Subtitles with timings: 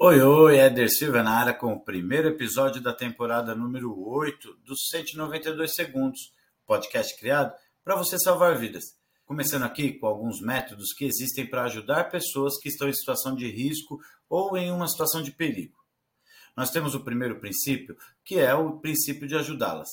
[0.00, 4.86] Oi, oi, Éder Silva na área com o primeiro episódio da temporada número 8 dos
[4.90, 6.32] 192 Segundos,
[6.64, 8.96] podcast criado para você salvar vidas.
[9.26, 13.50] Começando aqui com alguns métodos que existem para ajudar pessoas que estão em situação de
[13.50, 13.98] risco
[14.28, 15.76] ou em uma situação de perigo.
[16.56, 19.88] Nós temos o primeiro princípio, que é o princípio de ajudá-las.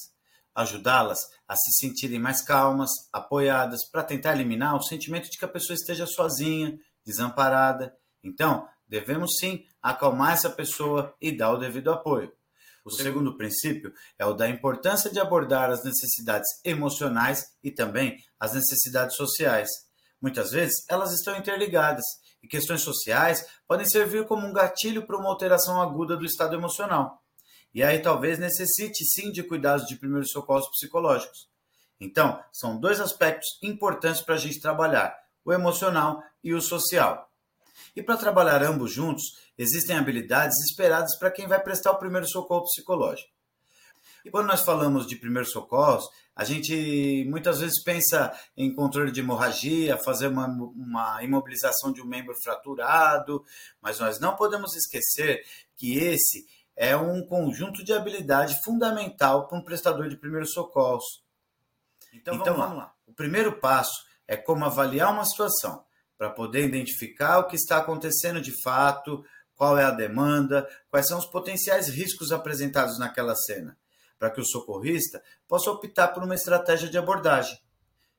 [0.53, 1.17] Ajudá-las
[1.47, 5.73] a se sentirem mais calmas, apoiadas, para tentar eliminar o sentimento de que a pessoa
[5.73, 7.97] esteja sozinha, desamparada.
[8.23, 12.31] Então, devemos sim acalmar essa pessoa e dar o devido apoio.
[12.83, 18.53] O segundo princípio é o da importância de abordar as necessidades emocionais e também as
[18.53, 19.69] necessidades sociais.
[20.21, 22.03] Muitas vezes elas estão interligadas
[22.43, 27.19] e questões sociais podem servir como um gatilho para uma alteração aguda do estado emocional.
[27.73, 31.49] E aí talvez necessite sim de cuidados de primeiros socorros psicológicos.
[31.99, 37.27] Então, são dois aspectos importantes para a gente trabalhar: o emocional e o social.
[37.95, 39.23] E para trabalhar ambos juntos,
[39.57, 43.29] existem habilidades esperadas para quem vai prestar o primeiro socorro psicológico.
[44.25, 49.21] E quando nós falamos de primeiros socorros, a gente muitas vezes pensa em controle de
[49.21, 53.45] hemorragia, fazer uma, uma imobilização de um membro fraturado,
[53.79, 55.45] mas nós não podemos esquecer
[55.77, 61.23] que esse é um conjunto de habilidade fundamental para um prestador de primeiros socorros.
[62.11, 62.83] Então, então vamos, lá.
[62.83, 62.93] lá.
[63.07, 65.84] O primeiro passo é como avaliar uma situação
[66.17, 69.23] para poder identificar o que está acontecendo de fato,
[69.55, 73.77] qual é a demanda, quais são os potenciais riscos apresentados naquela cena,
[74.19, 77.57] para que o socorrista possa optar por uma estratégia de abordagem.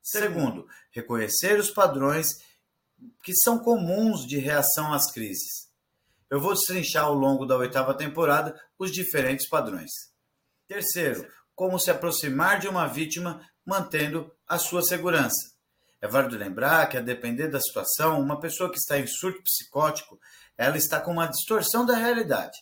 [0.02, 2.28] Segundo, reconhecer os padrões
[3.22, 5.66] que são comuns de reação às crises.
[6.30, 9.90] Eu vou destrinchar ao longo da oitava temporada os diferentes padrões.
[10.66, 15.55] Terceiro, como se aproximar de uma vítima mantendo a sua segurança.
[16.00, 20.18] É válido lembrar que, a depender da situação, uma pessoa que está em surto psicótico,
[20.56, 22.58] ela está com uma distorção da realidade.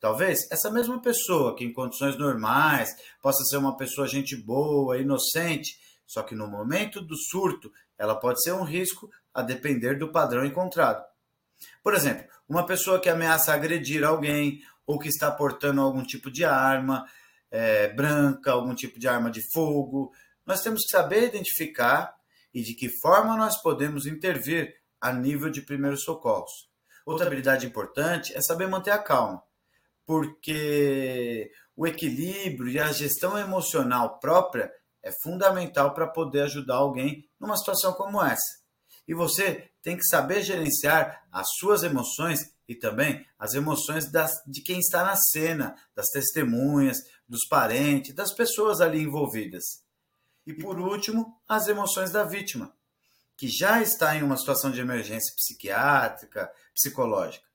[0.00, 2.90] Talvez essa mesma pessoa, que em condições normais
[3.22, 8.42] possa ser uma pessoa gente boa, inocente, só que no momento do surto, ela pode
[8.42, 11.04] ser um risco a depender do padrão encontrado.
[11.82, 16.44] Por exemplo, uma pessoa que ameaça agredir alguém ou que está portando algum tipo de
[16.44, 17.06] arma
[17.48, 20.12] é, branca, algum tipo de arma de fogo,
[20.44, 22.12] nós temos que saber identificar
[22.52, 26.70] e de que forma nós podemos intervir a nível de primeiros socorros.
[27.04, 29.42] Outra habilidade importante é saber manter a calma,
[30.06, 34.70] porque o equilíbrio e a gestão emocional própria
[35.02, 38.62] é fundamental para poder ajudar alguém numa situação como essa.
[39.06, 42.38] E você tem que saber gerenciar as suas emoções
[42.68, 46.98] e também as emoções das, de quem está na cena, das testemunhas,
[47.28, 49.82] dos parentes, das pessoas ali envolvidas.
[50.46, 52.74] E por último, as emoções da vítima,
[53.36, 57.46] que já está em uma situação de emergência psiquiátrica, psicológica.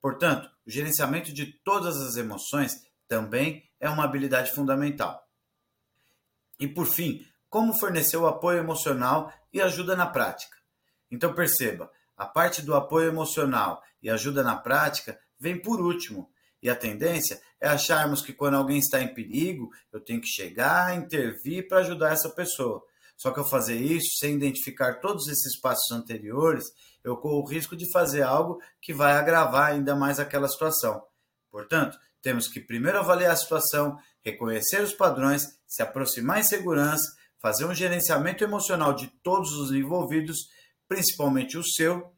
[0.00, 5.28] Portanto, o gerenciamento de todas as emoções também é uma habilidade fundamental.
[6.58, 10.56] E por fim, como fornecer o apoio emocional e ajuda na prática.
[11.10, 16.31] Então perceba, a parte do apoio emocional e ajuda na prática vem por último,
[16.62, 20.96] e a tendência é acharmos que quando alguém está em perigo, eu tenho que chegar,
[20.96, 22.82] intervir para ajudar essa pessoa.
[23.16, 26.64] Só que ao fazer isso, sem identificar todos esses passos anteriores,
[27.04, 31.02] eu corro o risco de fazer algo que vai agravar ainda mais aquela situação.
[31.50, 37.04] Portanto, temos que primeiro avaliar a situação, reconhecer os padrões, se aproximar em segurança,
[37.40, 40.38] fazer um gerenciamento emocional de todos os envolvidos,
[40.88, 42.12] principalmente o seu,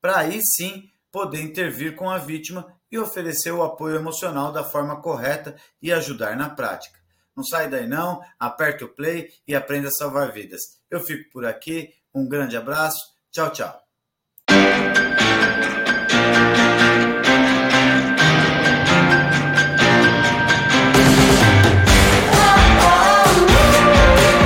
[0.00, 5.00] para aí sim poder intervir com a vítima e oferecer o apoio emocional da forma
[5.00, 6.98] correta e ajudar na prática.
[7.36, 10.60] Não sai daí não, aperte o play e aprenda a salvar vidas.
[10.90, 13.82] Eu fico por aqui, um grande abraço, tchau, tchau.